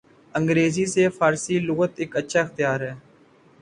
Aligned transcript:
انگریزی 0.35 0.85
سے 0.93 1.03
فارسی 1.17 1.55
لغت 1.59 1.91
ایک 1.99 2.11
اچھا 2.17 2.39
اختیار 2.41 2.79
ہے۔ 2.81 2.93